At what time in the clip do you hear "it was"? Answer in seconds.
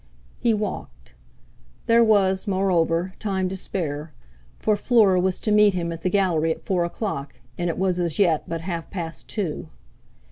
7.69-7.99